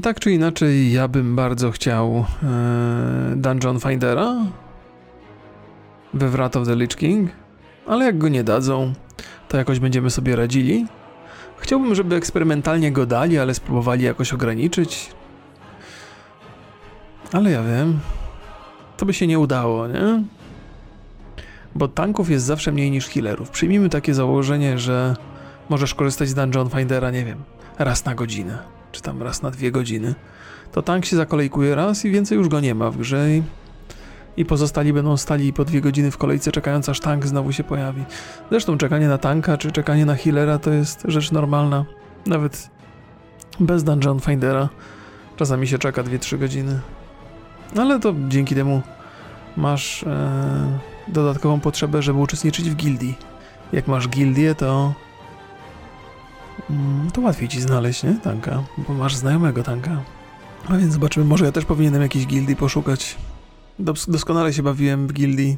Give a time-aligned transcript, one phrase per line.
[0.00, 4.36] Tak czy inaczej, ja bym bardzo chciał e, Dungeon Findera
[6.14, 7.30] we Wrath of the Lich King,
[7.86, 8.92] ale jak go nie dadzą,
[9.48, 10.86] to jakoś będziemy sobie radzili.
[11.58, 15.10] Chciałbym, żeby eksperymentalnie go dali, ale spróbowali jakoś ograniczyć.
[17.32, 18.00] Ale ja wiem,
[18.96, 20.22] to by się nie udało, nie?
[21.74, 23.50] Bo tanków jest zawsze mniej niż healerów.
[23.50, 25.16] Przyjmijmy takie założenie, że
[25.68, 27.38] możesz korzystać z Dungeon Findera, nie wiem,
[27.78, 28.58] raz na godzinę,
[28.92, 30.14] czy tam raz na dwie godziny.
[30.72, 33.42] To tank się zakolejkuje raz i więcej już go nie ma w grze i,
[34.36, 38.04] i pozostali będą stali po dwie godziny w kolejce czekając aż tank znowu się pojawi.
[38.50, 41.84] Zresztą czekanie na tanka czy czekanie na healera to jest rzecz normalna.
[42.26, 42.70] Nawet
[43.60, 44.68] bez Dungeon Findera
[45.36, 46.80] czasami się czeka 2-3 godziny.
[47.76, 48.82] Ale to dzięki temu
[49.56, 50.78] masz e,
[51.08, 53.18] dodatkową potrzebę, żeby uczestniczyć w gildii.
[53.72, 54.94] Jak masz gildię, to
[56.70, 58.14] mm, to łatwiej ci znaleźć, nie?
[58.14, 60.02] Tanka, bo masz znajomego tanka.
[60.68, 63.16] A więc zobaczymy, może ja też powinienem jakiejś gildii poszukać.
[63.78, 65.56] Dos doskonale się bawiłem w gildii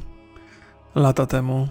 [0.95, 1.67] lata temu.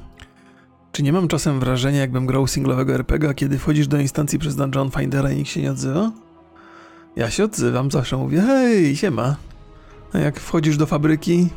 [0.92, 4.91] Czy nie mam czasem wrażenia, jakbym grał singlowego RPG, kiedy wchodzisz do instancji przez Dungeon
[4.91, 6.12] Findera i nikt się nie odzywa?
[7.16, 9.36] Ja się odzywam, zawsze mówię, hej, siema.
[10.12, 11.48] A jak wchodzisz do fabryki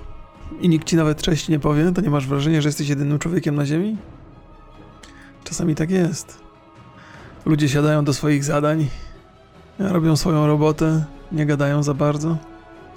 [0.62, 3.56] i nikt ci nawet cześć nie powie, to nie masz wrażenia, że jesteś jedynym człowiekiem
[3.56, 3.97] na ziemi?
[5.44, 6.47] Czasami tak jest.
[7.48, 8.88] Ludzie siadają do swoich zadań,
[9.80, 12.38] robią swoją robotę, nie gadają za bardzo.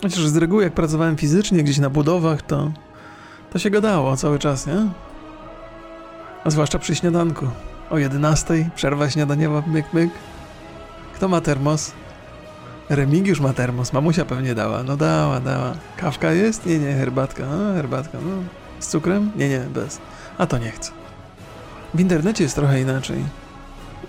[0.03, 2.73] Chociaż z reguły jak pracowałem fizycznie gdzieś na budowach, to
[3.53, 4.87] to się gadało cały czas, nie?
[6.45, 7.47] A zwłaszcza przy śniadanku.
[7.91, 10.11] O 11, przerwa śniadaniowa, myk, myk.
[11.15, 11.93] Kto ma termos?
[12.89, 14.83] Remigiusz ma termos, mamusia pewnie dała.
[14.83, 15.75] No dała, dała.
[15.97, 16.67] Kawka jest?
[16.67, 17.45] Nie, nie, herbatka.
[17.45, 18.43] A, herbatka, no.
[18.81, 19.31] Z cukrem?
[19.37, 19.99] Nie, nie, bez.
[20.39, 20.93] A to nie chcę.
[21.95, 23.25] W internecie jest trochę inaczej.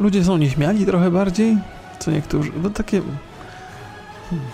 [0.02, 1.58] Ludzie są nieśmiali trochę bardziej,
[2.00, 2.52] co niektórzy.
[2.64, 3.02] No takie.
[4.30, 4.48] Hmm.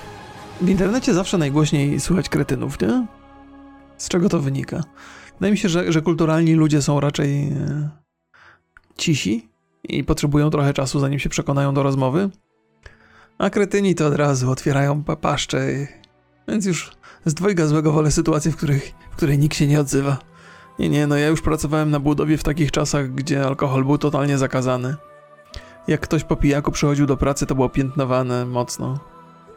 [0.61, 3.08] W internecie zawsze najgłośniej słychać kretynów, nie?
[3.97, 4.83] Z czego to wynika?
[5.33, 7.89] Wydaje mi się, że, że kulturalni ludzie są raczej e,
[8.97, 9.49] cisi
[9.83, 12.30] i potrzebują trochę czasu, zanim się przekonają do rozmowy.
[13.37, 15.67] A kretyni to od razu otwierają paszcze,
[16.47, 16.91] więc już
[17.25, 20.17] z dwojga złego wolę sytuacje, w, których, w której nikt się nie odzywa.
[20.80, 24.37] Nie, nie, no ja już pracowałem na budowie w takich czasach, gdzie alkohol był totalnie
[24.37, 24.95] zakazany.
[25.87, 28.99] Jak ktoś po pijaku przychodził do pracy, to było piętnowane mocno.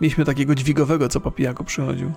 [0.00, 2.12] Mieliśmy takiego dźwigowego, co po pijaku przychodził.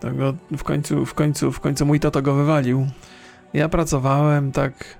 [0.00, 2.86] Tego w końcu, w końcu, w końcu mój tato go wywalił.
[3.52, 4.98] Ja pracowałem tak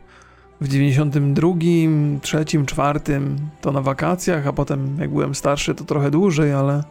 [0.60, 1.48] w 92,
[2.22, 3.00] 3, 4
[3.60, 6.84] to na wakacjach, a potem jak byłem starszy to trochę dłużej, ale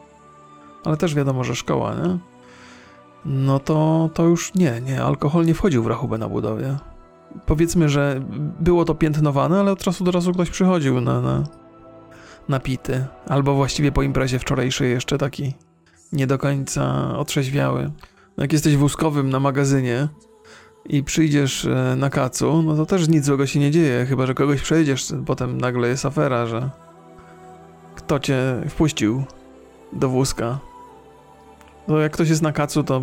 [0.83, 2.17] ale też wiadomo, że szkoła, nie?
[3.25, 6.77] No to, to już nie, nie, alkohol nie wchodził w rachubę na budowie.
[7.45, 8.21] Powiedzmy, że
[8.59, 11.43] było to piętnowane, ale od czasu do czasu ktoś przychodził na, na,
[12.49, 15.53] napity, albo właściwie po imprezie wczorajszej jeszcze taki
[16.13, 17.91] nie do końca otrzeźwiały.
[18.37, 20.07] Jak jesteś wózkowym na magazynie
[20.85, 24.33] i przyjdziesz e, na kacu, no to też nic złego się nie dzieje, chyba że
[24.33, 26.69] kogoś przejdziesz, potem nagle jest afera, że
[27.95, 29.23] kto cię wpuścił
[29.93, 30.59] do wózka.
[31.87, 33.01] No jak ktoś jest na kacu, to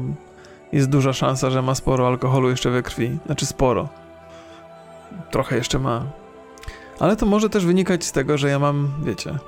[0.73, 3.19] jest duża szansa, że ma sporo alkoholu jeszcze we krwi.
[3.27, 3.89] Znaczy sporo.
[5.31, 6.07] Trochę jeszcze ma.
[6.99, 9.39] Ale to może też wynikać z tego, że ja mam, wiecie,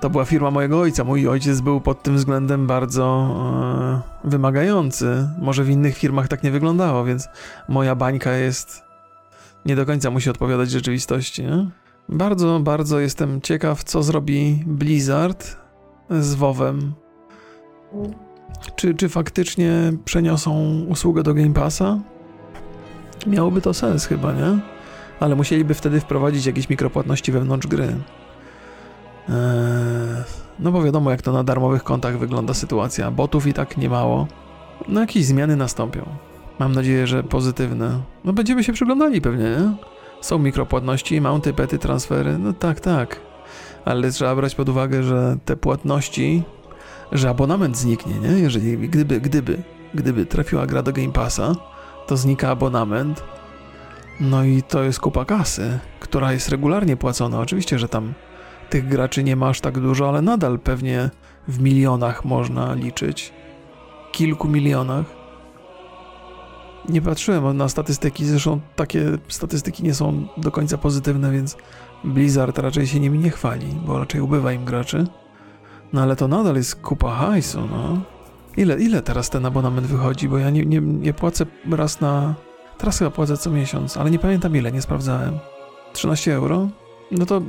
[0.00, 1.04] to była firma mojego ojca.
[1.04, 3.04] Mój ojciec był pod tym względem bardzo
[4.24, 5.28] e, wymagający.
[5.38, 7.28] Może w innych firmach tak nie wyglądało, więc
[7.68, 8.82] moja bańka jest.
[9.66, 11.42] Nie do końca musi odpowiadać rzeczywistości.
[11.42, 11.70] Nie?
[12.08, 15.56] Bardzo, bardzo jestem ciekaw, co zrobi Blizzard
[16.10, 16.94] z WoWem.
[18.76, 21.98] Czy, czy faktycznie przeniosą usługę do Game Passa?
[23.26, 24.58] Miałoby to sens chyba, nie?
[25.20, 27.84] Ale musieliby wtedy wprowadzić jakieś mikropłatności wewnątrz gry.
[27.84, 29.34] Eee,
[30.58, 33.10] no bo wiadomo, jak to na darmowych kontach wygląda sytuacja.
[33.10, 34.26] Botów i tak nie mało.
[34.88, 36.06] No jakieś zmiany nastąpią.
[36.58, 38.00] Mam nadzieję, że pozytywne.
[38.24, 39.76] No będziemy się przyglądali pewnie, nie?
[40.20, 42.38] Są mikropłatności, mounty, pety, transfery.
[42.38, 43.20] No tak, tak.
[43.84, 46.42] Ale trzeba brać pod uwagę, że te płatności,
[47.12, 48.28] że abonament zniknie, nie?
[48.28, 49.62] Jeżeli, gdyby, gdyby,
[49.94, 51.54] gdyby trafiła gra do Game Passa,
[52.06, 53.22] to znika abonament.
[54.20, 57.40] No i to jest kupa kasy, która jest regularnie płacona.
[57.40, 58.14] Oczywiście, że tam
[58.70, 61.10] tych graczy nie ma aż tak dużo, ale nadal pewnie
[61.48, 63.32] w milionach można liczyć.
[64.12, 65.06] Kilku milionach.
[66.88, 71.56] Nie patrzyłem na statystyki, zresztą takie statystyki nie są do końca pozytywne, więc
[72.04, 75.06] Blizzard raczej się nimi nie chwali, bo raczej ubywa im graczy.
[75.92, 78.13] No ale to nadal jest kupa hajsu, no.
[78.56, 82.34] Ile, ile teraz ten abonament wychodzi, bo ja nie, nie, nie płacę raz na...
[82.78, 85.38] Teraz chyba płacę co miesiąc, ale nie pamiętam ile, nie sprawdzałem.
[85.92, 86.68] 13 euro?
[87.10, 87.42] no to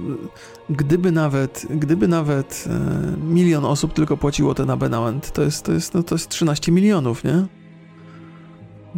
[0.69, 5.93] gdyby nawet, gdyby nawet e, milion osób tylko płaciło ten abonament, to jest, to jest,
[5.93, 7.45] no to jest 13 milionów, nie?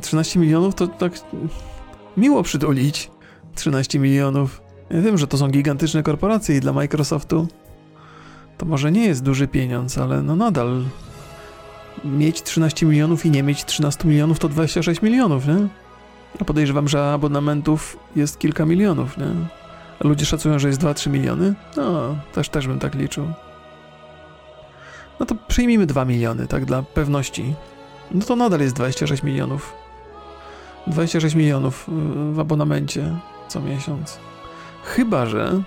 [0.01, 1.13] 13 milionów to tak
[2.17, 3.11] miło przytulić.
[3.55, 4.61] 13 milionów.
[4.89, 7.47] Ja wiem, że to są gigantyczne korporacje i dla Microsoftu
[8.57, 10.83] to może nie jest duży pieniądz, ale no nadal
[12.05, 15.67] mieć 13 milionów i nie mieć 13 milionów to 26 milionów, nie?
[16.39, 19.25] A podejrzewam, że abonamentów jest kilka milionów, nie?
[19.99, 21.55] Ludzie szacują, że jest 2-3 miliony?
[21.77, 23.27] No, też, też bym tak liczył.
[25.19, 27.53] No to przyjmijmy 2 miliony, tak, dla pewności.
[28.11, 29.73] No to nadal jest 26 milionów.
[30.87, 31.85] 26 milionów
[32.31, 33.15] w abonamencie
[33.47, 34.19] co miesiąc.
[34.83, 35.61] Chyba, że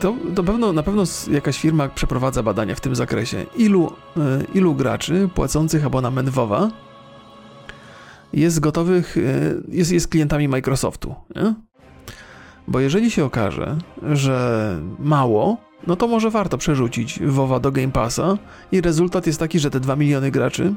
[0.00, 3.46] to, to pewno, na pewno jakaś firma przeprowadza badania w tym zakresie.
[3.56, 4.20] Ilu, y,
[4.54, 6.70] ilu graczy płacących abonament WoWa
[8.32, 11.54] jest gotowych, y, jest, jest klientami Microsoftu, nie?
[12.68, 13.78] Bo jeżeli się okaże,
[14.12, 15.56] że mało,
[15.86, 18.38] no to może warto przerzucić WoWa do Game Passa
[18.72, 20.74] i rezultat jest taki, że te 2 miliony graczy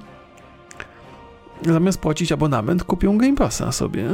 [1.65, 4.09] zamiast płacić abonament kupią Game Passa sobie.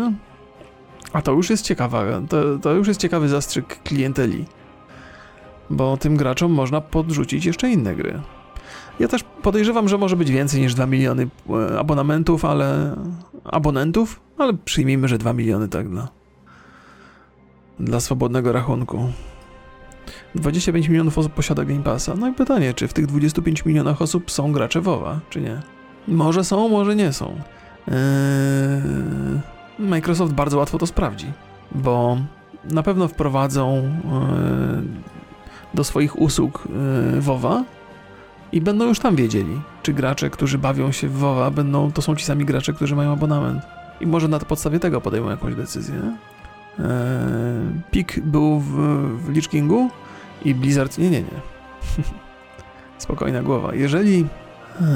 [1.13, 4.45] A to już jest ciekawa, to, to już jest ciekawy zastrzyk klienteli.
[5.69, 8.21] Bo tym graczom można podrzucić jeszcze inne gry.
[8.99, 12.95] Ja też podejrzewam, że może być więcej niż 2 miliony e, abonamentów, ale
[13.43, 16.07] abonentów, ale przyjmijmy, że 2 miliony tak dla
[17.79, 19.11] dla swobodnego rachunku.
[20.35, 22.15] 25 milionów osób posiada Game Passa.
[22.15, 25.61] No i pytanie, czy w tych 25 milionach osób są gracze WoWa, czy nie?
[26.07, 27.35] Może są, może nie są.
[27.87, 27.93] Eee...
[29.79, 31.31] Microsoft bardzo łatwo to sprawdzi,
[31.71, 32.17] bo
[32.63, 34.87] na pewno wprowadzą eee,
[35.73, 37.63] do swoich usług eee, WoWa
[38.51, 42.15] i będą już tam wiedzieli, czy gracze, którzy bawią się w WoWa, będą, to są
[42.15, 43.63] ci sami gracze, którzy mają abonament.
[44.01, 45.95] I może na podstawie tego podejmą jakąś decyzję.
[45.95, 46.85] Eee,
[47.91, 48.71] Pik był w,
[49.25, 49.89] w Lich Kingu
[50.45, 51.41] i Blizzard nie, nie, nie.
[52.97, 53.75] Spokojna głowa.
[53.75, 54.17] Jeżeli
[54.81, 54.87] eee,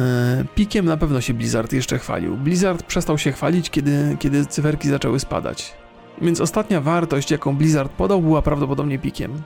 [0.55, 2.37] Pikiem na pewno się Blizzard jeszcze chwalił.
[2.37, 5.73] Blizzard przestał się chwalić, kiedy, kiedy cyferki zaczęły spadać.
[6.21, 9.41] Więc ostatnia wartość, jaką Blizzard podał, była prawdopodobnie pikiem.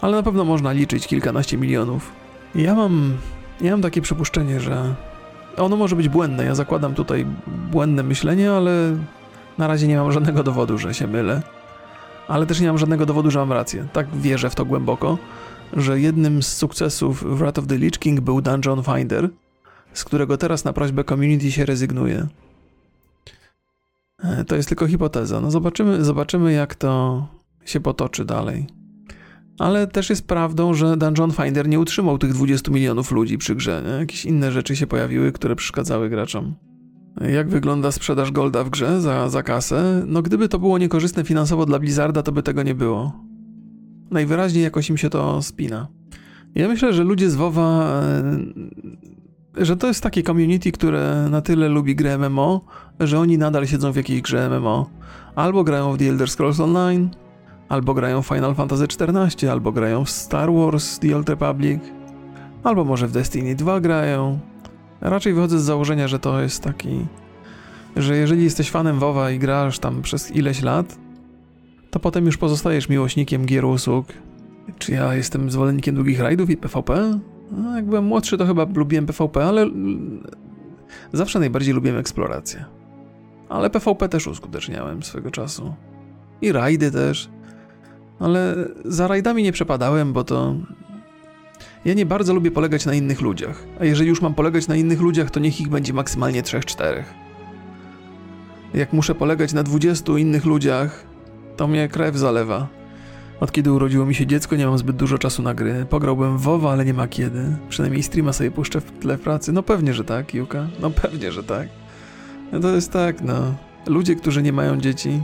[0.00, 2.12] Ale na pewno można liczyć kilkanaście milionów.
[2.54, 3.16] Ja mam,
[3.60, 4.94] ja mam takie przypuszczenie, że
[5.56, 6.44] ono może być błędne.
[6.44, 7.26] Ja zakładam tutaj
[7.70, 8.96] błędne myślenie, ale
[9.58, 11.42] na razie nie mam żadnego dowodu, że się mylę
[12.28, 13.88] ale też nie mam żadnego dowodu, że mam rację.
[13.92, 15.18] Tak wierzę w to głęboko,
[15.72, 19.28] że jednym z sukcesów Wrath of the Lich King był Dungeon Finder,
[19.92, 22.26] z którego teraz na prośbę community się rezygnuje.
[24.18, 25.40] E, to jest tylko hipoteza.
[25.40, 27.26] No zobaczymy, zobaczymy jak to
[27.64, 28.66] się potoczy dalej.
[29.58, 33.82] Ale też jest prawdą, że Dungeon Finder nie utrzymał tych 20 milionów ludzi przy grze.
[33.86, 33.92] Nie?
[33.92, 36.54] Jakieś inne rzeczy się pojawiły, które przeszkadzały graczom.
[37.20, 40.02] Jak wygląda sprzedaż Golda w grze za, za kasę?
[40.06, 43.12] No gdyby to było niekorzystne finansowo dla Blizzarda, to by tego nie było.
[44.10, 45.88] Najwyraźniej jakoś im się to spina.
[46.54, 51.68] Ja myślę, że ludzie z WoWa, e, że to jest takie community, które na tyle
[51.68, 52.64] lubi grę MMO,
[53.00, 54.90] że oni nadal siedzą w jakiejś grze MMO.
[55.34, 57.08] Albo grają w The Elder Scrolls Online,
[57.68, 61.80] albo grają Final Fantasy XIV, albo grają w Star Wars The Old Republic,
[62.64, 64.38] albo może w Destiny 2 grają,
[65.04, 67.06] Raczej wychodzę z założenia, że to jest taki,
[67.96, 70.98] że jeżeli jesteś fanem WoWa i grasz tam przez ileś lat,
[71.90, 74.06] to potem już pozostajesz miłośnikiem gier usług.
[74.78, 77.20] Czy ja jestem zwolennikiem długich rajdów i PvP?
[77.50, 79.66] No, jak byłem młodszy, to chyba lubiłem PvP, ale
[81.12, 82.64] zawsze najbardziej lubiłem eksplorację.
[83.48, 85.74] Ale PvP też uskuteczniałem swego czasu.
[86.42, 87.30] I rajdy też.
[88.20, 90.54] Ale za rajdami nie przepadałem, bo to
[91.84, 95.00] ja nie bardzo lubię polegać na innych ludziach, a jeżeli już mam polegać na innych
[95.00, 97.02] ludziach, to niech ich będzie maksymalnie 3-4.
[98.74, 101.04] Jak muszę polegać na 20 innych ludziach,
[101.56, 102.68] to mnie krew zalewa.
[103.40, 105.86] Od kiedy urodziło mi się dziecko, nie mam zbyt dużo czasu na gry.
[105.90, 107.42] Pograłbym WoWa, ale nie ma kiedy.
[107.68, 109.52] Przynajmniej streama sobie puszczę w tle pracy.
[109.52, 110.68] No pewnie, że tak, Juka.
[110.80, 111.68] No pewnie, że tak.
[112.52, 113.54] No to jest tak, no.
[113.86, 115.22] Ludzie, którzy nie mają dzieci,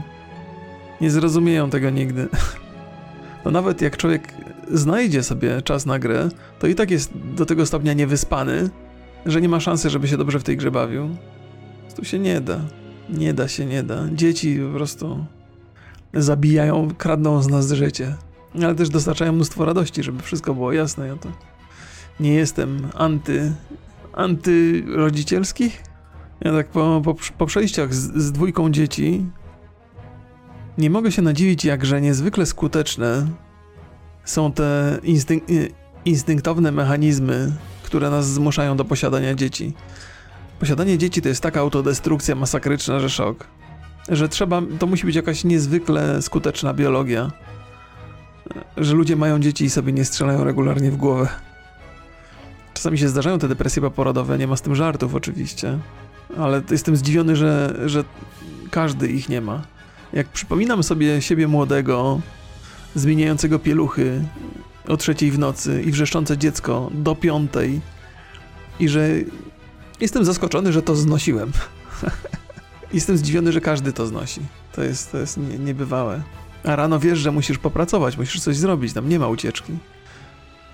[1.01, 2.27] nie zrozumieją tego nigdy.
[3.45, 4.33] No nawet jak człowiek
[4.71, 6.29] znajdzie sobie czas na grę,
[6.59, 8.69] to i tak jest do tego stopnia niewyspany,
[9.25, 11.09] że nie ma szansy, żeby się dobrze w tej grze bawił.
[11.95, 12.59] Tu się nie da.
[13.09, 14.07] Nie da się, nie da.
[14.13, 15.25] Dzieci po prostu
[16.13, 18.15] zabijają, kradną z nas życie.
[18.55, 21.07] Ale też dostarczają mnóstwo radości, żeby wszystko było jasne.
[21.07, 21.29] Ja to
[22.19, 23.51] nie jestem anty,
[24.13, 25.71] antyrodzicielski.
[26.41, 29.25] Ja tak po, po, po przejściach z, z dwójką dzieci
[30.81, 33.27] nie mogę się nadziwić, jakże niezwykle skuteczne
[34.25, 35.43] są te instynk
[36.05, 37.51] instynktowne mechanizmy,
[37.83, 39.73] które nas zmuszają do posiadania dzieci.
[40.59, 43.47] Posiadanie dzieci to jest taka autodestrukcja masakryczna, że szok.
[44.09, 47.31] Że trzeba, to musi być jakaś niezwykle skuteczna biologia,
[48.77, 51.27] że ludzie mają dzieci i sobie nie strzelają regularnie w głowę.
[52.73, 55.77] Czasami się zdarzają te depresje poporodowe, nie ma z tym żartów oczywiście,
[56.37, 58.03] ale jestem zdziwiony, że, że
[58.71, 59.61] każdy ich nie ma.
[60.13, 62.21] Jak przypominam sobie siebie młodego,
[62.95, 64.23] zmieniającego pieluchy
[64.87, 67.81] o trzeciej w nocy i wrzeszczące dziecko do piątej
[68.79, 69.09] i że
[70.01, 71.51] jestem zaskoczony, że to znosiłem.
[72.93, 74.41] jestem zdziwiony, że każdy to znosi.
[74.71, 76.21] To jest, to jest nie, niebywałe.
[76.63, 79.73] A rano wiesz, że musisz popracować, musisz coś zrobić, tam nie ma ucieczki.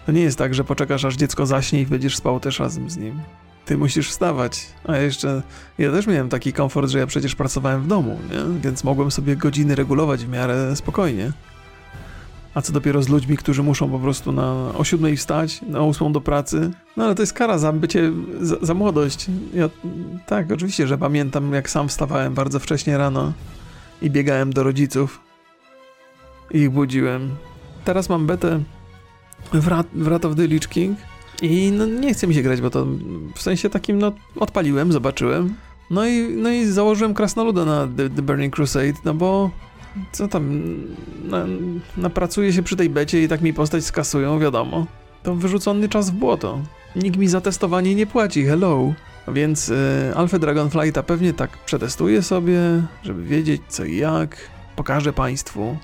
[0.06, 2.98] To nie jest tak, że poczekasz aż dziecko zaśnie i będziesz spał też razem z
[2.98, 3.20] nim.
[3.68, 4.68] Ty musisz wstawać.
[4.86, 5.42] A jeszcze
[5.78, 8.60] ja też miałem taki komfort, że ja przecież pracowałem w domu, nie?
[8.62, 11.32] więc mogłem sobie godziny regulować w miarę spokojnie.
[12.54, 16.12] A co dopiero z ludźmi, którzy muszą po prostu na o siódmej wstać, na ósmą
[16.12, 16.72] do pracy.
[16.98, 19.26] No ale to jest kara za bycie, za, za młodość.
[19.54, 19.70] Ja
[20.28, 23.34] tak, oczywiście, że pamiętam jak sam wstawałem bardzo wcześnie rano
[24.02, 25.20] i biegałem do rodziców
[26.52, 27.36] i ich budziłem.
[27.86, 28.60] Teraz mam betę
[29.54, 29.68] w
[30.08, 30.98] Rat, of the Lich King
[31.42, 32.86] i no, nie chce mi się grać, bo to
[33.36, 35.56] w sensie takim, no, odpaliłem, zobaczyłem.
[35.90, 39.52] No i, no i założyłem krasnoluda na The, The Burning Crusade, no bo
[40.12, 40.62] co tam,
[41.24, 41.46] na,
[41.98, 44.86] napracuję się przy tej becie i tak mi postać skasują, wiadomo.
[45.24, 46.60] To wyrzucony czas w błoto.
[46.96, 48.94] Nikt mi za testowanie nie płaci, hello.
[49.28, 52.60] Więc y, Alpha Dragonflighta pewnie tak przetestuję sobie,
[53.04, 54.38] żeby wiedzieć co i jak.
[54.76, 55.78] Pokażę Państwu,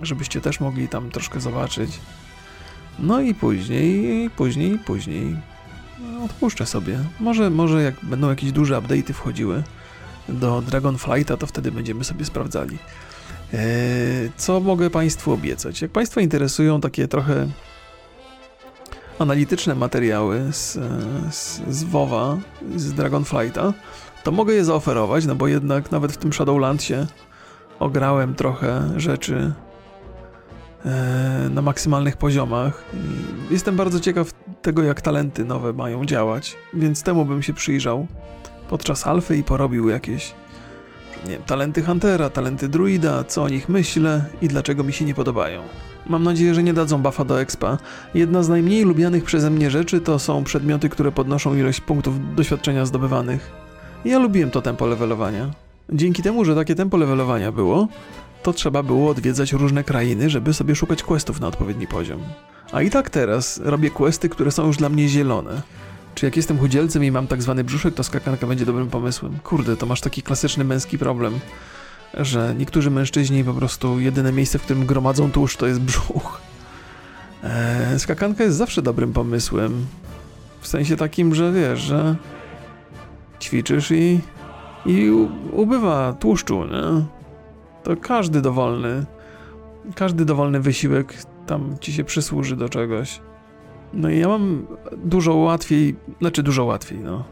[0.00, 2.00] żebyście też mogli tam troszkę zobaczyć.
[3.00, 5.36] No i później, później, później
[6.00, 6.98] no, odpuszczę sobie.
[7.20, 9.62] Może, może jak będą jakieś duże update'y wchodziły
[10.28, 12.78] do Dragonflighta, to wtedy będziemy sobie sprawdzali.
[13.54, 15.82] Eee, co mogę Państwu obiecać?
[15.82, 17.46] Jak Państwa interesują takie trochę
[19.18, 20.72] analityczne materiały z,
[21.34, 22.38] z, z WoWa,
[22.76, 23.72] z Dragonflighta,
[24.24, 27.06] to mogę je zaoferować, no bo jednak nawet w tym Shadowlandsie
[27.78, 29.52] ograłem trochę rzeczy
[31.50, 32.84] na maksymalnych poziomach.
[33.50, 34.32] Jestem bardzo ciekaw
[34.62, 38.06] tego, jak talenty nowe mają działać, więc temu bym się przyjrzał
[38.68, 40.34] podczas alfy i porobił jakieś
[41.24, 45.14] nie wiem, talenty Huntera, talenty Druida, co o nich myślę i dlaczego mi się nie
[45.14, 45.62] podobają.
[46.06, 47.78] Mam nadzieję, że nie dadzą buffa do expa.
[48.14, 52.86] Jedna z najmniej lubianych przeze mnie rzeczy to są przedmioty, które podnoszą ilość punktów doświadczenia
[52.86, 53.50] zdobywanych.
[54.04, 55.50] Ja lubiłem to tempo levelowania.
[55.92, 57.88] Dzięki temu, że takie tempo levelowania było,
[58.42, 62.20] to trzeba było odwiedzać różne krainy, żeby sobie szukać questów na odpowiedni poziom.
[62.72, 65.62] A i tak teraz robię questy, które są już dla mnie zielone.
[66.14, 69.38] Czy jak jestem chudzielcem i mam tak zwany brzuszek, to skakanka będzie dobrym pomysłem?
[69.44, 71.40] Kurde, to masz taki klasyczny męski problem,
[72.14, 76.40] że niektórzy mężczyźni po prostu jedyne miejsce, w którym gromadzą tłuszcz, to jest brzuch.
[77.44, 79.86] Eee, skakanka jest zawsze dobrym pomysłem.
[80.60, 82.16] W sensie takim, że wiesz, że
[83.40, 84.20] ćwiczysz i,
[84.86, 85.10] i
[85.52, 87.19] ubywa tłuszczu, nie?
[87.82, 89.06] To każdy dowolny,
[89.94, 91.14] każdy dowolny wysiłek
[91.46, 93.20] tam ci się przysłuży do czegoś.
[93.92, 94.66] No i ja mam
[95.04, 97.24] dużo łatwiej, znaczy dużo łatwiej, no.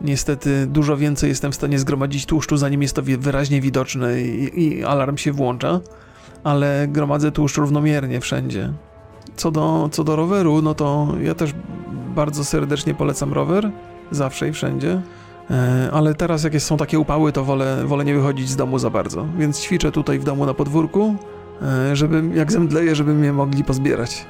[0.00, 4.84] Niestety dużo więcej jestem w stanie zgromadzić tłuszczu, zanim jest to wyraźnie widoczne i, i
[4.84, 5.80] alarm się włącza,
[6.44, 8.72] ale gromadzę tłuszcz równomiernie wszędzie.
[9.36, 11.54] Co do, co do roweru, no to ja też
[12.14, 13.70] bardzo serdecznie polecam rower,
[14.10, 15.02] zawsze i wszędzie.
[15.50, 18.90] E, ale teraz, jak są takie upały, to wolę, wolę nie wychodzić z domu za
[18.90, 19.26] bardzo.
[19.38, 21.16] Więc ćwiczę tutaj w domu na podwórku,
[21.62, 24.26] e, żeby jak zemdleję, żeby mnie mogli pozbierać.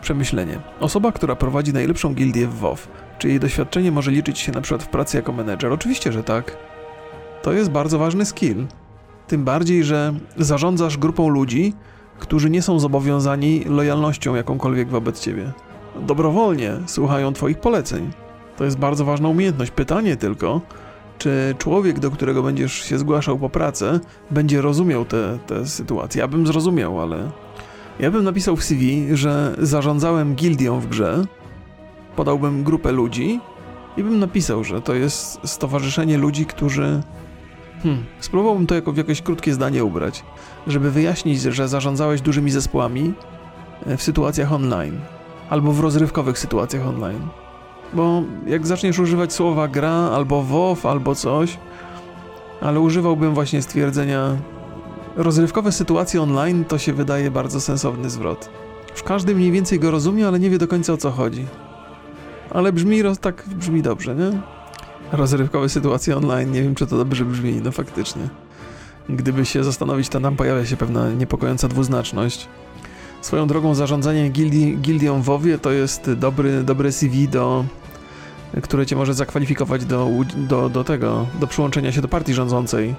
[0.00, 0.58] Przemyślenie.
[0.80, 4.82] Osoba, która prowadzi najlepszą gildię w WoW, czy jej doświadczenie może liczyć się na przykład
[4.82, 5.72] w pracy jako menedżer?
[5.72, 6.56] Oczywiście, że tak.
[7.42, 8.66] To jest bardzo ważny skill.
[9.26, 11.74] Tym bardziej, że zarządzasz grupą ludzi,
[12.18, 15.52] którzy nie są zobowiązani lojalnością jakąkolwiek wobec ciebie.
[16.00, 18.10] Dobrowolnie słuchają twoich poleceń.
[18.58, 19.70] To jest bardzo ważna umiejętność.
[19.70, 20.60] Pytanie tylko,
[21.18, 24.00] czy człowiek, do którego będziesz się zgłaszał po pracę,
[24.30, 26.20] będzie rozumiał te, te sytuacje.
[26.20, 27.30] Ja bym zrozumiał, ale
[28.00, 31.24] ja bym napisał w CV, że zarządzałem gildią w grze,
[32.16, 33.40] podałbym grupę ludzi
[33.96, 37.02] i bym napisał, że to jest stowarzyszenie ludzi, którzy.
[37.82, 40.24] Hmm, spróbowałbym to jako w jakieś krótkie zdanie ubrać,
[40.66, 43.12] żeby wyjaśnić, że zarządzałeś dużymi zespołami
[43.86, 45.00] e, w sytuacjach online
[45.50, 47.28] albo w rozrywkowych sytuacjach online.
[47.92, 51.58] Bo jak zaczniesz używać słowa gra albo WoW albo coś,
[52.60, 54.36] ale używałbym właśnie stwierdzenia
[55.16, 58.50] rozrywkowe sytuacje online to się wydaje bardzo sensowny zwrot.
[58.94, 61.46] W każdy mniej więcej go rozumie, ale nie wie do końca o co chodzi.
[62.50, 64.40] Ale brzmi tak brzmi dobrze, nie?
[65.12, 68.28] Rozrywkowe sytuacje online, nie wiem czy to dobrze brzmi, no faktycznie.
[69.08, 72.48] Gdyby się zastanowić, to tam pojawia się pewna niepokojąca dwuznaczność.
[73.20, 77.64] Swoją drogą zarządzanie gildi, gildią WoWie to jest dobry, dobre CV do
[78.62, 82.94] które cię może zakwalifikować do, do, do tego, do przyłączenia się do partii rządzącej.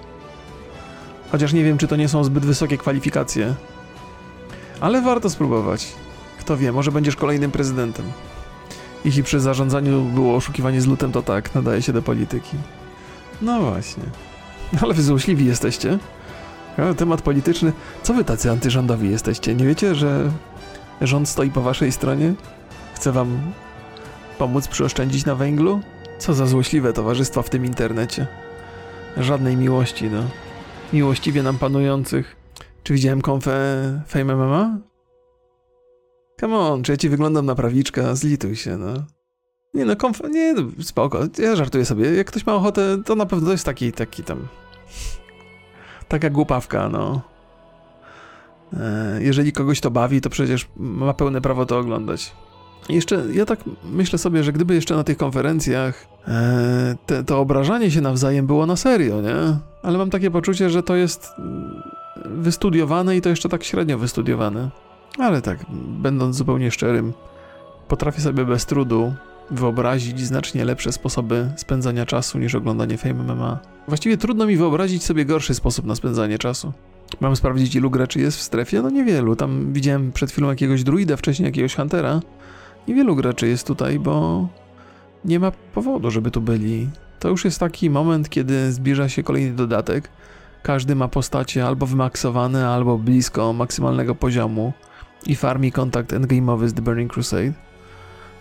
[1.32, 3.56] Chociaż nie wiem, czy to nie są zbyt wysokie kwalifikacje.
[4.80, 5.88] Ale warto spróbować.
[6.40, 8.06] Kto wie, może będziesz kolejnym prezydentem.
[9.06, 12.58] Jeśli przy zarządzaniu było oszukiwanie z lutem, to tak, nadaje się do polityki.
[13.42, 14.04] No właśnie.
[14.82, 16.00] Ale wy złośliwi jesteście.
[16.98, 17.74] Temat polityczny.
[18.04, 19.56] Co wy tacy antyrządowi jesteście?
[19.56, 20.32] Nie wiecie, że
[21.02, 22.34] rząd stoi po waszej stronie?
[22.94, 23.40] Chce wam
[24.38, 25.82] pomóc przyoszczędzić na węglu?
[26.20, 28.28] Co za złośliwe towarzystwa w tym internecie.
[29.18, 30.24] Żadnej miłości, no.
[30.94, 32.36] Miłościwie nam panujących.
[32.84, 33.52] Czy widziałem konfę
[34.08, 34.78] Fame MMA?
[36.40, 38.16] Come on, czy ja ci wyglądam na prawiczka?
[38.16, 38.94] Zlituj się, no.
[39.74, 40.22] Nie no, konf...
[40.30, 42.16] Nie, spoko, ja żartuję sobie.
[42.16, 44.48] Jak ktoś ma ochotę, to na pewno to jest taki, taki tam...
[46.10, 47.22] Taka głupawka, no.
[48.74, 52.32] E, jeżeli kogoś to bawi, to przecież ma pełne prawo to oglądać.
[52.90, 57.92] Jeszcze, ja tak myślę sobie, że gdyby jeszcze na tych konferencjach e, te, to obrażanie
[57.92, 59.60] się nawzajem było na serio, nie?
[59.84, 61.32] Ale mam takie poczucie, że to jest
[62.26, 64.70] wystudiowane i to jeszcze tak średnio wystudiowane.
[65.18, 67.14] Ale tak, będąc zupełnie szczerym,
[67.88, 69.14] potrafię sobie bez trudu
[69.52, 73.60] wyobrazić znacznie lepsze sposoby spędzania czasu niż oglądanie Fame MMA.
[73.88, 76.74] Właściwie trudno mi wyobrazić sobie gorszy sposób na spędzanie czasu.
[77.20, 78.82] Mam sprawdzić, ilu graczy jest w strefie?
[78.82, 79.36] No niewielu.
[79.36, 82.20] Tam widziałem przed chwilą jakiegoś druida, wcześniej jakiegoś huntera.
[82.88, 84.48] Niewielu graczy jest tutaj, bo
[85.26, 86.90] nie ma powodu, żeby tu byli.
[87.20, 90.10] To już jest taki moment, kiedy zbliża się kolejny dodatek.
[90.64, 94.74] Każdy ma postacie albo wymaksowane, albo blisko maksymalnego poziomu
[95.26, 97.69] i farmi kontakt endgame'owy z The Burning Crusade.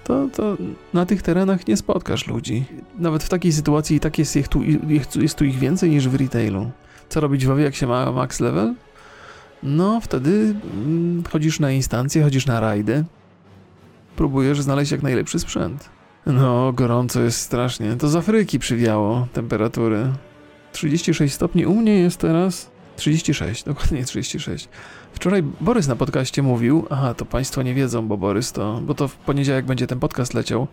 [0.08, 0.56] To, to
[0.94, 2.64] na tych terenach nie spotkasz ludzi.
[2.98, 4.62] Nawet w takiej sytuacji i tak jest, ich tu,
[5.16, 6.70] jest, tu ich więcej niż w retailu.
[7.08, 8.74] Co robić w jak się ma max level?
[9.62, 13.04] No, wtedy mm, chodzisz na instancje, chodzisz na rajdy.
[14.16, 15.88] Próbujesz znaleźć jak najlepszy sprzęt.
[16.26, 17.96] No, gorąco jest strasznie.
[17.96, 20.12] To z Afryki przywiało temperatury.
[20.72, 22.70] 36 stopni u mnie jest teraz.
[22.96, 24.68] 36, dokładnie 36.
[25.18, 29.08] Wczoraj Borys na podcaście mówił, aha, to Państwo nie wiedzą, bo Borys to, bo to
[29.08, 30.66] w poniedziałek będzie ten podcast leciał.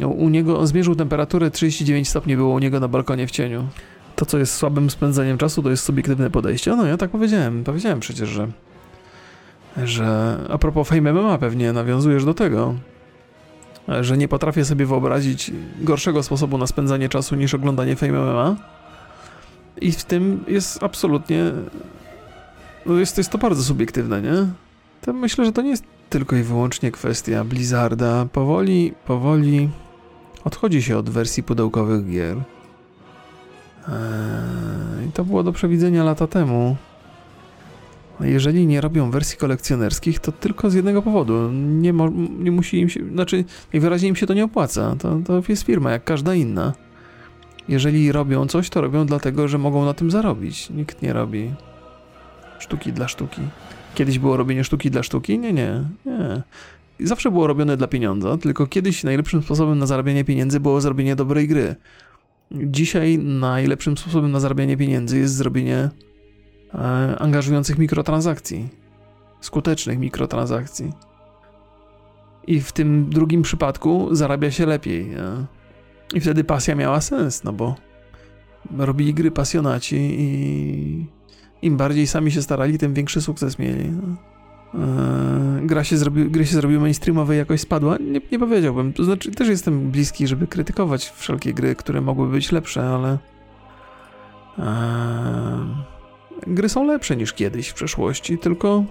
[0.00, 3.66] U niego on zmierzył temperaturę 39 stopni, było u niego na balkonie w cieniu.
[4.16, 6.76] To, co jest słabym spędzeniem czasu, to jest subiektywne podejście.
[6.76, 8.48] No, ja tak powiedziałem, powiedziałem przecież, że
[9.76, 12.74] że a propos Fame MMA pewnie nawiązujesz do tego,
[14.00, 18.56] że nie potrafię sobie wyobrazić gorszego sposobu na spędzanie czasu niż oglądanie Fame MMA.
[19.80, 21.52] I w tym jest absolutnie.
[22.86, 24.46] No jest, jest to bardzo subiektywne, nie?
[25.00, 28.26] To myślę, że to nie jest tylko i wyłącznie kwestia Blizzarda.
[28.32, 29.68] Powoli, powoli
[30.44, 32.36] odchodzi się od wersji pudełkowych gier.
[32.36, 32.42] Eee,
[35.08, 36.76] I to było do przewidzenia lata temu.
[38.20, 41.50] Jeżeli nie robią wersji kolekcjonerskich, to tylko z jednego powodu.
[41.52, 44.96] Nie, mo, nie musi im się, znaczy najwyraźniej im się to nie opłaca.
[44.98, 46.72] To, to jest firma jak każda inna.
[47.68, 50.70] Jeżeli robią coś, to robią dlatego, że mogą na tym zarobić.
[50.70, 51.54] Nikt nie robi
[52.60, 53.40] sztuki dla sztuki.
[53.94, 55.38] Kiedyś było robienie sztuki dla sztuki?
[55.38, 56.42] Nie, nie, nie.
[57.00, 61.48] Zawsze było robione dla pieniądza, tylko kiedyś najlepszym sposobem na zarabianie pieniędzy było zrobienie dobrej
[61.48, 61.76] gry.
[62.52, 65.90] Dzisiaj najlepszym sposobem na zarabianie pieniędzy jest zrobienie
[66.74, 66.78] e,
[67.18, 68.68] angażujących mikrotransakcji,
[69.40, 70.92] skutecznych mikrotransakcji.
[72.46, 75.06] I w tym drugim przypadku zarabia się lepiej.
[75.06, 75.46] Nie?
[76.14, 77.74] I wtedy pasja miała sens, no bo
[78.78, 81.06] robili gry pasjonaci i
[81.62, 83.90] im bardziej sami się starali, tym większy sukces mieli.
[83.90, 84.16] No.
[84.74, 87.96] Eee, gra się zrobi, gry się zrobiły mainstreamowe jakoś spadła?
[87.96, 88.92] Nie, nie powiedziałbym.
[88.92, 93.18] To znaczy, też jestem bliski, żeby krytykować wszelkie gry, które mogłyby być lepsze, ale
[94.58, 94.64] eee,
[96.46, 98.84] gry są lepsze niż kiedyś w przeszłości, tylko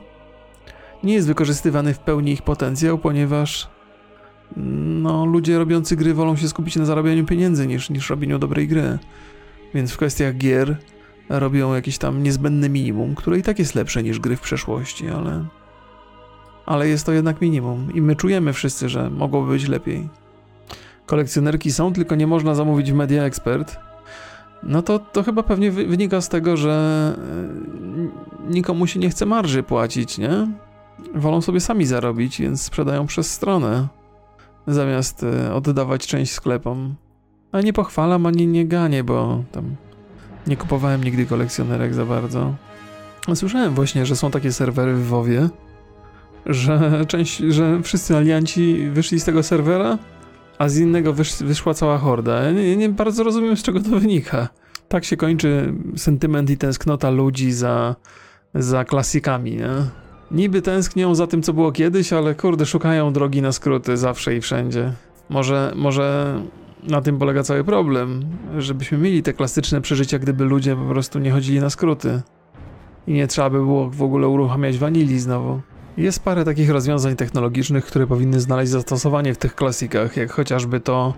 [1.03, 3.69] nie jest wykorzystywany w pełni ich potencjał, ponieważ
[5.01, 8.97] no, ludzie robiący gry wolą się skupić na zarabianiu pieniędzy niż, niż robieniu dobrej gry.
[9.73, 10.77] Więc w kwestiach gier
[11.29, 15.45] robią jakieś tam niezbędne minimum, które i tak jest lepsze niż gry w przeszłości, ale.
[16.65, 20.09] Ale jest to jednak minimum i my czujemy wszyscy, że mogłoby być lepiej.
[21.05, 23.79] Kolekcjonerki są, tylko nie można zamówić w Media Expert.
[24.63, 27.15] No to, to chyba pewnie wynika z tego, że
[28.47, 30.47] e, nikomu się nie chce marży płacić, nie?
[31.15, 33.87] Wolą sobie sami zarobić, więc sprzedają przez stronę
[34.67, 36.95] zamiast e, oddawać część sklepom.
[37.51, 39.75] A nie pochwalam ani nie ganię, bo tam
[40.49, 42.55] nie kupowałem nigdy kolekcjonerek za bardzo.
[43.35, 45.49] Słyszałem właśnie, że są takie serwery w WoWie,
[46.45, 49.97] że część, że wszyscy alianci wyszli z tego serwera,
[50.57, 52.43] a z innego wysz, wyszła cała horda.
[52.43, 54.49] Ja nie, nie bardzo rozumiem, z czego to wynika.
[54.87, 57.95] Tak się kończy sentyment i tęsknota ludzi za,
[58.55, 59.69] za klasykami, nie?
[60.31, 64.41] Niby tęsknią za tym, co było kiedyś, ale kurde, szukają drogi na skróty zawsze i
[64.41, 64.93] wszędzie.
[65.29, 66.39] Może, może
[66.83, 68.25] na tym polega cały problem,
[68.57, 72.21] żebyśmy mieli te klasyczne przeżycia, gdyby ludzie po prostu nie chodzili na skróty.
[73.07, 75.61] I nie trzeba by było w ogóle uruchamiać wanili znowu.
[75.97, 81.13] Jest parę takich rozwiązań technologicznych, które powinny znaleźć zastosowanie w tych klasikach, jak chociażby to,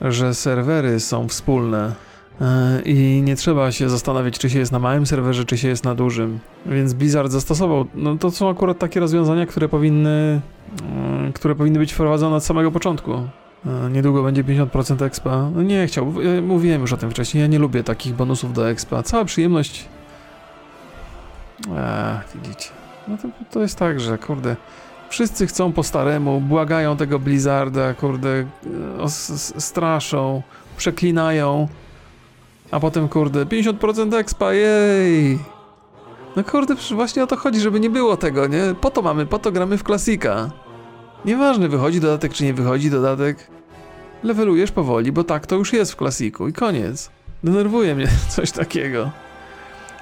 [0.00, 1.94] że serwery są wspólne
[2.40, 5.84] e, i nie trzeba się zastanawiać, czy się jest na małym serwerze, czy się jest
[5.84, 6.38] na dużym.
[6.66, 7.86] Więc Blizzard zastosował.
[7.94, 10.40] No to są akurat takie rozwiązania, które powinny,
[11.28, 13.12] e, które powinny być wprowadzone od samego początku.
[13.66, 15.50] E, Niedługo będzie 50% expa.
[15.54, 18.70] No nie chciał, ja mówiłem już o tym wcześniej, ja nie lubię takich bonusów do
[18.70, 19.02] expa.
[19.02, 19.88] Cała przyjemność.
[21.68, 22.70] Eee, widzicie.
[23.08, 24.56] No to, to jest tak, że kurde.
[25.08, 28.46] Wszyscy chcą po staremu, błagają tego Blizzarda, kurde, e,
[29.60, 30.42] straszą,
[30.76, 31.68] przeklinają,
[32.70, 35.38] a potem, kurde, 50% expa, jej!
[36.36, 38.74] No kurde, właśnie o to chodzi, żeby nie było tego, nie?
[38.80, 40.50] Po to mamy, po to gramy w klasika.
[41.24, 43.46] Nieważne, wychodzi dodatek czy nie wychodzi dodatek.
[44.22, 47.10] Levelujesz powoli, bo tak to już jest w klasiku i koniec.
[47.44, 49.10] Denerwuje mnie coś takiego.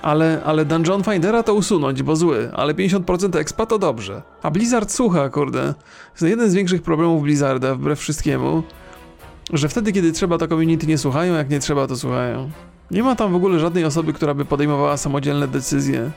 [0.02, 4.22] Ale, ale Dungeon Findera to usunąć, bo zły, ale 50% expa to dobrze.
[4.42, 5.74] A Blizzard słucha, kurde.
[6.18, 8.62] To jeden z większych problemów Blizzarda, wbrew wszystkiemu,
[9.52, 12.50] że wtedy, kiedy trzeba, to community nie słuchają, jak nie trzeba, to słuchają.
[12.90, 16.10] Nie ma tam w ogóle żadnej osoby, która by podejmowała samodzielne decyzje.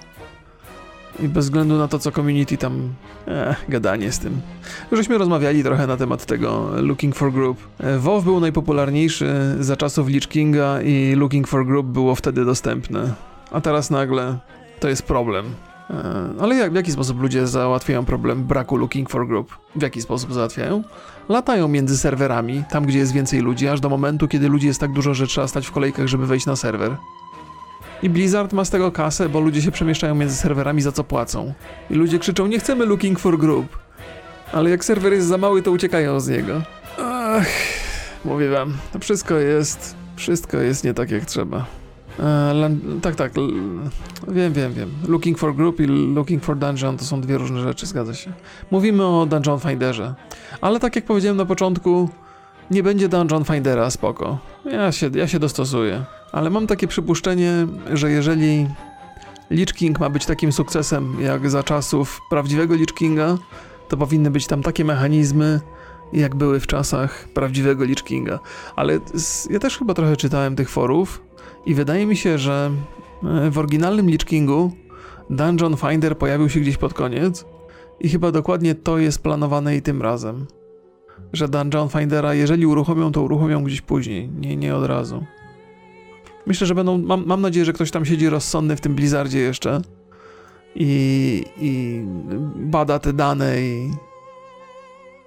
[1.22, 2.94] I bez względu na to, co community tam...
[3.28, 4.42] Eh, gadanie z tym.
[4.92, 7.58] Żeśmy rozmawiali trochę na temat tego Looking for Group.
[7.80, 13.14] E, WoW był najpopularniejszy za czasów Lich Kinga i Looking for Group było wtedy dostępne.
[13.52, 14.38] A teraz nagle
[14.80, 15.46] to jest problem.
[15.90, 19.58] E, Ale jak, w jaki sposób ludzie załatwiają problem braku Looking for Group?
[19.76, 20.84] W jaki sposób załatwiają?
[21.30, 24.94] Latają między serwerami, tam gdzie jest więcej ludzi, aż do momentu, kiedy ludzi jest tak
[24.94, 26.98] dużo, że trzeba stać w kolejkach, żeby wejść na serwer.
[28.04, 31.54] I Blizzard ma z tego kasę, bo ludzie się przemieszczają między serwerami, za co płacą.
[31.90, 33.78] I ludzie krzyczą, nie chcemy Looking for Group.
[34.52, 36.62] Ale jak serwer jest za mały, to uciekają z niego.
[37.00, 37.48] Ach,
[38.26, 41.66] mówię wam, to wszystko jest, wszystko jest nie tak jak trzeba.
[42.20, 42.70] E,
[43.02, 43.32] tak, tak,
[44.28, 44.90] wiem, wiem, wiem.
[45.08, 48.32] Looking for Group i Looking for Dungeon to są dwie różne rzeczy, zgadza się.
[48.72, 50.14] Mówimy o Dungeon Finderze.
[50.62, 52.10] Ale tak jak powiedziałem na początku,
[52.72, 54.38] nie będzie Dungeon Findera, spoko.
[54.66, 56.04] Ja się, ja się dostosuję.
[56.32, 58.68] Ale mam takie przypuszczenie, że jeżeli
[59.52, 63.38] Lich King ma być takim sukcesem jak za czasów prawdziwego Lich Kinga,
[63.90, 65.60] to powinny być tam takie mechanizmy,
[66.14, 68.40] jak były w czasach prawdziwego Lich Kinga.
[68.76, 69.00] Ale
[69.50, 71.22] ja też chyba trochę czytałem tych forów
[71.66, 72.72] i wydaje mi się, że
[73.24, 74.72] e, w oryginalnym Lich Kingu
[75.30, 77.46] Dungeon Finder pojawił się gdzieś pod koniec
[78.00, 80.46] i chyba dokładnie to jest planowane i tym razem.
[81.34, 85.26] Że Dungeon Findera, jeżeli uruchomią, to uruchomią gdzieś później, nie, nie od razu.
[86.46, 86.98] Myślę, że będą.
[86.98, 89.82] Mam, mam nadzieję, że ktoś tam siedzi rozsądny w tym Blizzardzie jeszcze
[90.76, 92.02] i, i
[92.56, 93.92] bada te dane i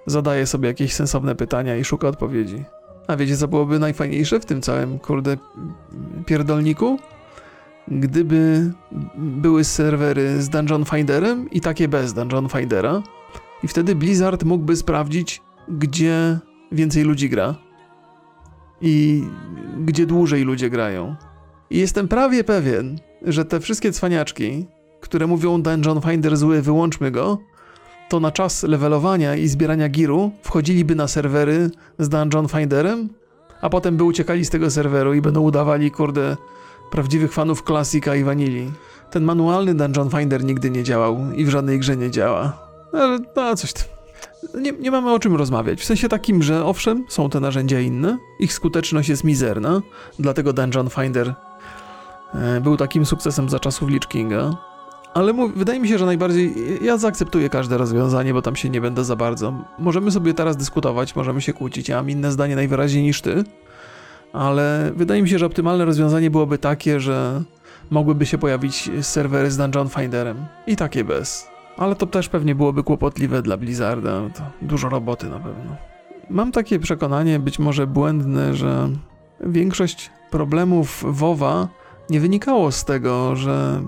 [0.05, 2.63] zadaje sobie jakieś sensowne pytania i szuka odpowiedzi.
[3.07, 5.37] A wiecie, co byłoby najfajniejsze w tym całym, kurde,
[6.25, 6.99] pierdolniku?
[7.87, 8.71] Gdyby
[9.17, 13.01] były serwery z Dungeon Finderem i takie bez Dungeon Findera,
[13.63, 16.39] i wtedy Blizzard mógłby sprawdzić, gdzie
[16.71, 17.55] więcej ludzi gra
[18.85, 19.23] i
[19.77, 21.15] gdzie dłużej ludzie grają.
[21.69, 24.65] I jestem prawie pewien, że te wszystkie cwaniaczki,
[25.01, 27.37] które mówią Dungeon Finder zły, wyłączmy go,
[28.09, 31.69] to na czas levelowania i zbierania giru wchodziliby na serwery
[31.99, 33.09] z Dungeon Finderem,
[33.61, 36.37] a potem by uciekali z tego serweru i będą udawali, kurde,
[36.91, 38.71] prawdziwych fanów klasika i wanili.
[39.11, 42.67] Ten manualny Dungeon Finder nigdy nie działał i w żadnej grze nie działa.
[42.93, 43.94] Ale no coś tam.
[44.61, 45.81] Nie, nie mamy o czym rozmawiać.
[45.81, 49.81] W sensie takim, że owszem, są te narzędzia inne, ich skuteczność jest mizerna,
[50.19, 51.35] dlatego Dungeon Finder
[52.33, 54.57] e, był takim sukcesem za czasów Lich Kinga.
[55.13, 56.53] Ale wydaje mi się, że najbardziej.
[56.81, 59.53] Ja zaakceptuję każde rozwiązanie, bo tam się nie będę za bardzo.
[59.79, 61.89] Możemy sobie teraz dyskutować, możemy się kłócić.
[61.89, 63.43] Ja mam inne zdanie najwyraźniej niż ty,
[64.33, 67.43] ale wydaje mi się, że optymalne rozwiązanie byłoby takie, że
[67.89, 70.45] mogłyby się pojawić serwery z Dungeon Finderem.
[70.67, 71.54] I takie bez.
[71.77, 74.29] Ale to też pewnie byłoby kłopotliwe dla Blizzarda.
[74.29, 75.75] To dużo roboty na pewno.
[76.29, 78.89] Mam takie przekonanie, być może błędne, że
[79.41, 81.67] większość problemów WoWa
[82.09, 83.81] nie wynikało z tego, że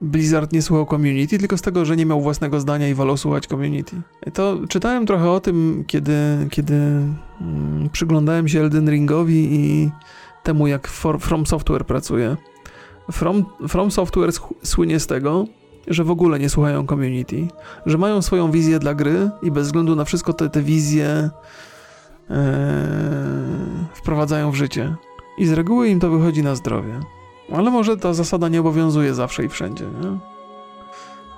[0.00, 3.46] Blizzard nie słuchał community, tylko z tego, że nie miał własnego zdania i wolał słuchać
[3.46, 3.96] community.
[4.34, 6.12] To czytałem trochę o tym, kiedy,
[6.50, 6.74] kiedy
[7.40, 9.90] mm, przyglądałem się Elden Ringowi i
[10.42, 12.36] temu, jak For, From Software pracuje.
[13.12, 14.30] From, From Software
[14.62, 15.44] słynie z tego,
[15.86, 17.48] że w ogóle nie słuchają community,
[17.86, 21.30] że mają swoją wizję dla gry i bez względu na wszystko te, te wizje
[22.30, 22.50] e,
[23.94, 24.94] wprowadzają w życie.
[25.38, 27.00] I z reguły im to wychodzi na zdrowie.
[27.52, 30.18] Ale może ta zasada nie obowiązuje zawsze i wszędzie, nie?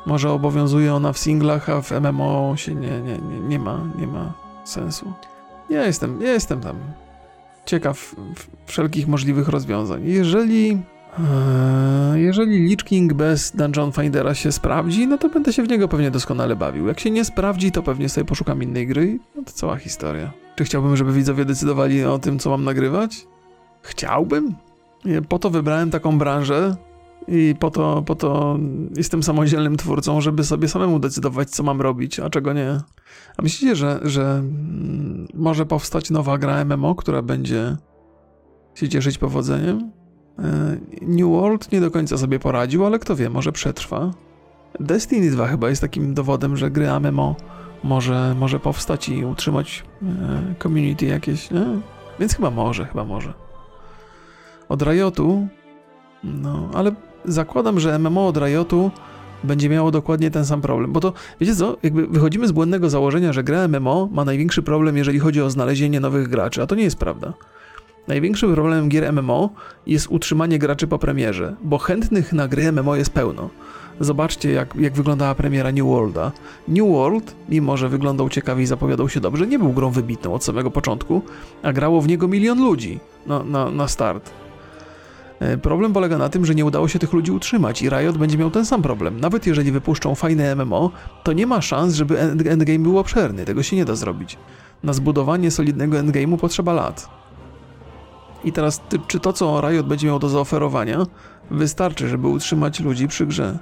[0.06, 4.06] Może obowiązuje ona w singlach, a w MMO się nie, nie, nie, nie, ma, nie
[4.06, 4.32] ma
[4.64, 5.12] sensu.
[5.70, 6.76] Ja jestem, ja jestem tam
[7.66, 8.16] ciekaw
[8.66, 10.02] wszelkich możliwych rozwiązań.
[10.04, 10.82] Jeżeli
[12.14, 16.10] Jeżeli Lich King bez Dungeon Findera się sprawdzi, no to będę się w niego pewnie
[16.10, 16.86] doskonale bawił.
[16.86, 19.18] Jak się nie sprawdzi, to pewnie sobie poszukam innej gry.
[19.36, 20.32] No to cała historia.
[20.56, 23.26] Czy chciałbym, żeby widzowie decydowali o tym, co mam nagrywać?
[23.82, 24.54] Chciałbym.
[25.28, 26.76] Po to wybrałem taką branżę
[27.28, 28.58] i po to, po to
[28.96, 32.80] jestem samodzielnym twórcą, żeby sobie samemu decydować, co mam robić, a czego nie.
[33.36, 37.76] A myślicie, że, że mm, może powstać nowa gra MMO, która będzie
[38.74, 39.97] się cieszyć powodzeniem?
[40.38, 44.10] E, New World nie do końca sobie poradził, ale kto wie, może przetrwa.
[44.80, 47.36] Destiny 2 chyba jest takim dowodem, że gry MMO
[47.84, 51.66] może, może powstać i utrzymać e, community jakieś, nie?
[52.20, 53.32] Więc chyba może, chyba może.
[54.68, 55.48] Od Riotu,
[56.24, 56.92] no, ale
[57.24, 58.90] zakładam, że MMO od Riotu
[59.44, 63.32] będzie miało dokładnie ten sam problem, bo to, wiecie co, jakby wychodzimy z błędnego założenia,
[63.32, 66.82] że gra MMO ma największy problem, jeżeli chodzi o znalezienie nowych graczy, a to nie
[66.82, 67.32] jest prawda.
[68.08, 69.50] Największym problemem gier MMO
[69.86, 73.48] jest utrzymanie graczy po premierze, bo chętnych na gry MMO jest pełno.
[74.00, 76.32] Zobaczcie, jak, jak wyglądała premiera New Worlda.
[76.68, 80.44] New World, mimo że wyglądał ciekawie i zapowiadał się dobrze, nie był grą wybitną od
[80.44, 81.22] samego początku,
[81.62, 84.30] a grało w niego milion ludzi na, na, na start.
[85.40, 88.38] E, Problem polega na tym, że nie udało się tych ludzi utrzymać i Riot będzie
[88.38, 89.20] miał ten sam problem.
[89.20, 90.90] Nawet jeżeli wypuszczą fajne MMO,
[91.24, 93.44] to nie ma szans, żeby end- endgame był obszerny.
[93.44, 94.38] Tego się nie da zrobić.
[94.82, 97.08] Na zbudowanie solidnego endgame'u potrzeba lat.
[98.44, 101.06] I teraz, ty, czy to, co Riot będzie miał do zaoferowania,
[101.50, 103.58] wystarczy, żeby utrzymać ludzi przy grze?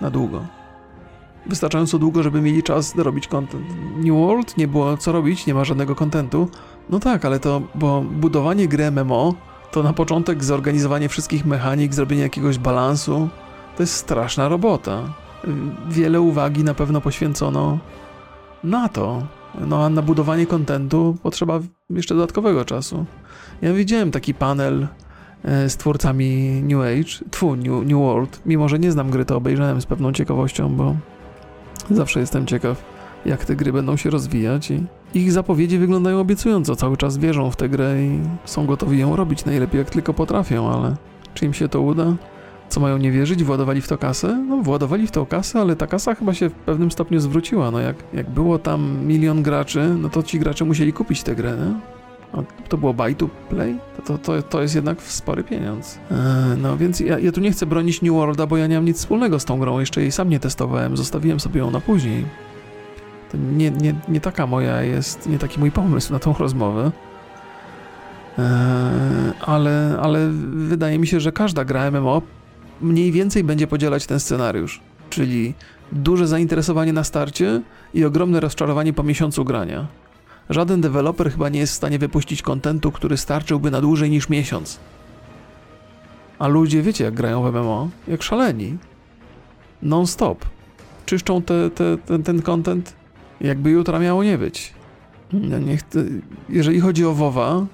[0.00, 0.44] Na długo.
[1.46, 3.66] Wystarczająco długo, żeby mieli czas robić content.
[3.96, 6.48] New World nie było co robić, nie ma żadnego kontentu.
[6.90, 9.34] No tak, ale to, bo budowanie gry MMO
[9.70, 13.28] to na początek zorganizowanie wszystkich mechanik, zrobienie jakiegoś balansu.
[13.76, 15.02] To jest straszna robota.
[15.88, 17.78] Wiele uwagi na pewno poświęcono
[18.64, 19.22] na to.
[19.60, 21.60] No a na budowanie kontentu potrzeba
[21.90, 23.06] jeszcze dodatkowego czasu.
[23.62, 24.86] Ja widziałem taki panel
[25.44, 28.40] e, z twórcami New Age, tfu, New, New World.
[28.46, 30.96] Mimo, że nie znam gry, to obejrzałem z pewną ciekawością, bo
[31.90, 32.84] zawsze jestem ciekaw,
[33.26, 36.76] jak te gry będą się rozwijać i ich zapowiedzi wyglądają obiecująco.
[36.76, 40.70] Cały czas wierzą w tę grę i są gotowi ją robić najlepiej, jak tylko potrafią,
[40.70, 40.96] ale
[41.34, 42.14] czy im się to uda?
[42.68, 43.44] Co mają nie wierzyć?
[43.44, 44.44] Władowali w to kasę?
[44.48, 47.70] No, władowali w to kasę, ale ta kasa chyba się w pewnym stopniu zwróciła.
[47.70, 51.56] No, jak, jak było tam milion graczy, no to ci gracze musieli kupić tę grę,
[51.56, 51.97] nie?
[52.68, 53.78] To było buy to play?
[53.96, 55.98] To, to, to, to jest jednak spory pieniądz.
[56.10, 56.16] Eee,
[56.58, 58.98] no więc ja, ja tu nie chcę bronić New Worlda, bo ja nie mam nic
[58.98, 59.80] wspólnego z tą grą.
[59.80, 62.24] Jeszcze jej sam nie testowałem, zostawiłem sobie ją na później.
[63.32, 66.92] To nie, nie, nie taka moja jest, nie taki mój pomysł na tą rozmowę.
[68.38, 68.44] Eee,
[69.40, 72.22] ale, ale wydaje mi się, że każda gra MMO
[72.80, 74.80] mniej więcej będzie podzielać ten scenariusz.
[75.10, 75.54] Czyli
[75.92, 77.62] duże zainteresowanie na starcie
[77.94, 79.86] i ogromne rozczarowanie po miesiącu grania.
[80.50, 84.78] Żaden deweloper chyba nie jest w stanie wypuścić kontentu, który starczyłby na dłużej niż miesiąc.
[86.38, 87.88] A ludzie, wiecie jak grają w MMO?
[88.08, 88.78] Jak szaleni.
[89.82, 90.44] Non-stop.
[91.06, 92.94] Czyszczą te, te, ten, ten content,
[93.40, 94.74] jakby jutra miało nie być.
[95.32, 96.04] Ja nie chcę...
[96.48, 97.66] Jeżeli chodzi o WoWa,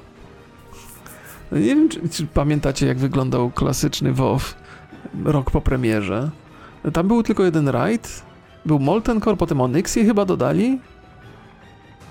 [1.53, 4.55] no nie wiem, czy, czy pamiętacie jak wyglądał klasyczny WoW
[5.25, 6.31] rok po premierze.
[6.93, 8.23] Tam był tylko jeden raid,
[8.67, 10.79] był Molten Core, potem Onyxie chyba dodali.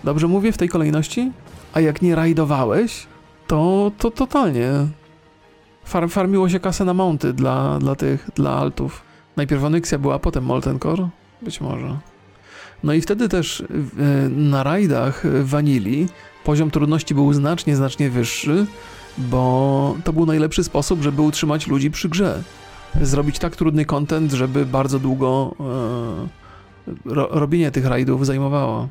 [0.03, 1.31] Dobrze mówię w tej kolejności?
[1.73, 3.07] A jak nie rajdowałeś,
[3.47, 4.69] to, to totalnie.
[5.85, 9.01] Farm, farmiło się kasę na mounty dla, dla tych, dla altów.
[9.35, 11.09] Najpierw Onyxia była, potem Molten Core?
[11.41, 11.97] Być może.
[12.83, 13.65] No i wtedy też e,
[14.29, 16.07] na rajdach w Vanilli
[16.43, 18.65] poziom trudności był znacznie, znacznie wyższy,
[19.17, 22.43] bo to był najlepszy sposób, żeby utrzymać ludzi przy grze.
[23.01, 28.89] Zrobić tak trudny content, żeby bardzo długo e, ro, robienie tych rajdów zajmowało.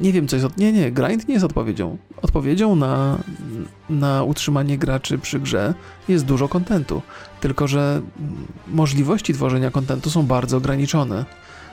[0.00, 0.46] Nie, wiem, co jest.
[0.46, 0.56] Od...
[0.56, 1.96] Nie, nie, grind nie jest odpowiedzią.
[2.22, 3.18] Odpowiedzią na,
[3.90, 5.74] na utrzymanie graczy przy grze
[6.08, 7.02] jest dużo kontentu.
[7.40, 8.02] Tylko, że
[8.68, 11.24] możliwości tworzenia kontentu są bardzo ograniczone.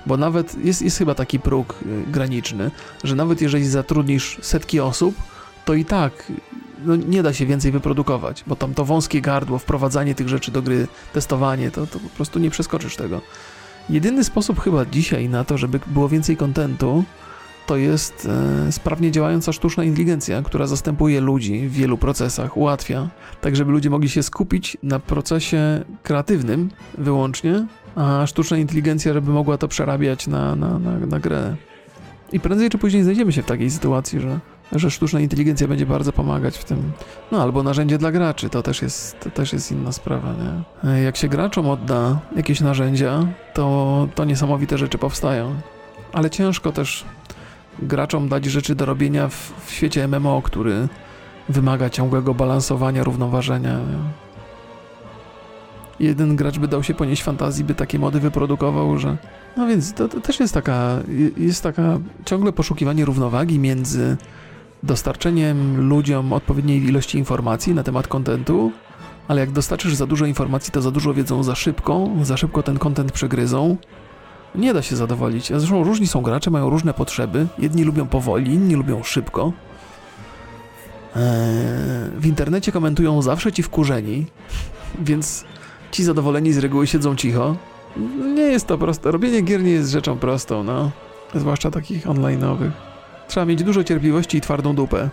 [0.05, 2.71] Bo nawet jest, jest chyba taki próg y, graniczny,
[3.03, 5.15] że nawet jeżeli zatrudnisz setki osób,
[5.65, 6.31] to i tak
[6.85, 10.61] no, nie da się więcej wyprodukować, bo tam to wąskie gardło, wprowadzanie tych rzeczy do
[10.61, 13.21] gry, testowanie, to, to po prostu nie przeskoczysz tego.
[13.89, 17.03] Jedyny sposób chyba dzisiaj na to, żeby było więcej kontentu,
[17.65, 18.28] to jest
[18.67, 23.10] e, sprawnie działająca sztuczna inteligencja, która zastępuje ludzi w wielu procesach, ułatwia,
[23.41, 29.58] tak żeby ludzie mogli się skupić na procesie kreatywnym wyłącznie, a sztuczna inteligencja, żeby mogła
[29.58, 31.56] to przerabiać na, na, na, na grę.
[32.34, 34.39] I prędzej czy później znajdziemy się w takiej sytuacji, że,
[34.71, 36.91] że sztuczna inteligencja będzie bardzo pomagać w tym.
[37.32, 40.89] No albo narzędzie dla graczy, to też jest, to też jest inna sprawa, nie?
[40.91, 45.56] E, Jak się graczom odda jakieś narzędzia, to, to niesamowite rzeczy powstają.
[46.13, 47.06] Ale ciężko też
[47.79, 50.88] graczom dać rzeczy do robienia w, w świecie MMO, który
[51.49, 53.79] wymaga ciągłego balansowania, równoważenia.
[55.99, 59.17] Jeden gracz by dał się ponieść fantazji, by takie mody wyprodukował, że...
[59.57, 60.99] No więc to, to też jest taka,
[61.38, 64.17] jest taka ciągle poszukiwanie równowagi między
[64.83, 68.71] dostarczeniem ludziom odpowiedniej ilości informacji na temat kontentu,
[69.27, 72.77] ale jak dostarczysz za dużo informacji, to za dużo wiedzą za szybko, za szybko ten
[72.77, 73.77] kontent przegryzą.
[74.57, 75.47] Nie da się zadowolić.
[75.47, 77.47] Zresztą różni są gracze, mają różne potrzeby.
[77.59, 79.53] Jedni lubią powoli, inni lubią szybko.
[81.15, 81.21] Eee,
[82.17, 84.25] w internecie komentują zawsze ci wkurzeni,
[84.99, 85.45] więc
[85.91, 87.55] ci zadowoleni z reguły siedzą cicho.
[88.35, 89.11] Nie jest to proste.
[89.11, 90.91] Robienie gier nie jest rzeczą prostą, no.
[91.35, 92.71] Zwłaszcza takich online'owych.
[93.27, 95.09] Trzeba mieć dużo cierpliwości i twardą dupę.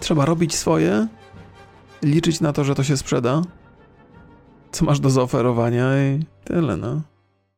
[0.00, 1.06] Trzeba robić swoje,
[2.02, 3.42] liczyć na to, że to się sprzeda,
[4.72, 7.00] co masz do zaoferowania i tyle, no.